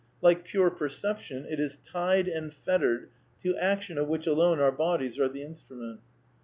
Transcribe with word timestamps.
Like 0.19 0.45
pure 0.45 0.71
perception, 0.71 1.45
it 1.47 1.59
is 1.59 1.77
tied 1.85 2.27
and 2.27 2.51
fettered 2.51 3.09
to 3.43 3.55
action 3.57 3.99
of 3.99 4.07
which 4.07 4.25
alone 4.25 4.59
our 4.59 4.71
bodies 4.71 5.19
are 5.19 5.29
the 5.29 5.43
instrument. 5.43 5.99